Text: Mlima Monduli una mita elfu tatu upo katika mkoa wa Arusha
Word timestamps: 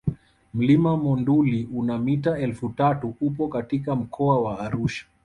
Mlima 0.53 0.93
Monduli 1.01 1.59
una 1.81 1.97
mita 2.05 2.33
elfu 2.45 2.69
tatu 2.79 3.15
upo 3.21 3.47
katika 3.47 3.95
mkoa 3.95 4.41
wa 4.41 4.59
Arusha 4.59 5.05